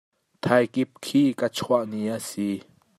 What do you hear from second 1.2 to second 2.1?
ka chuah ni